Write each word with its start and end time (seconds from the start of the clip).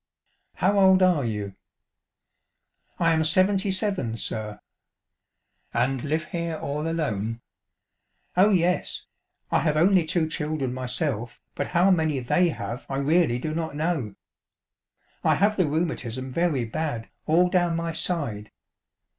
"How 0.63 0.79
old 0.79 1.03
are 1.03 1.23
you?"" 1.23 1.53
I 2.99 3.11
am 3.13 3.23
seventy 3.23 3.69
seven, 3.69 4.17
sir."" 4.17 4.59
And 5.75 6.03
live 6.03 6.25
here 6.29 6.57
all 6.57 6.87
alone?" 6.89 7.41
"Oh, 8.35 8.49
yes; 8.49 9.05
I 9.51 9.59
have 9.59 9.77
only 9.77 10.03
two 10.03 10.27
children 10.27 10.73
myself, 10.73 11.39
but 11.53 11.67
how 11.77 11.91
many 11.91 12.17
they 12.19 12.49
have 12.49 12.87
I 12.89 12.97
really 12.97 13.37
do 13.37 13.53
not 13.53 13.75
know. 13.75 14.15
I 15.23 15.35
have 15.35 15.55
the 15.55 15.67
rheumatism 15.67 16.31
very 16.31 16.65
bad, 16.65 17.11
all 17.27 17.47
down 17.47 17.75
my 17.75 17.91
side. 17.91 18.49